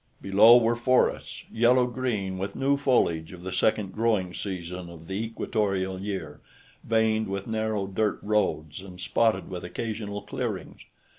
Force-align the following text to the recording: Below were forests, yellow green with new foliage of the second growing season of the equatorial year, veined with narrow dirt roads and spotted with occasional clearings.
Below 0.19 0.57
were 0.57 0.75
forests, 0.75 1.43
yellow 1.51 1.85
green 1.85 2.39
with 2.39 2.55
new 2.55 2.75
foliage 2.75 3.33
of 3.33 3.43
the 3.43 3.53
second 3.53 3.93
growing 3.93 4.33
season 4.33 4.89
of 4.89 5.05
the 5.05 5.13
equatorial 5.23 5.99
year, 6.01 6.41
veined 6.83 7.27
with 7.27 7.45
narrow 7.45 7.85
dirt 7.85 8.17
roads 8.23 8.81
and 8.81 8.99
spotted 8.99 9.47
with 9.47 9.63
occasional 9.63 10.23
clearings. 10.23 10.79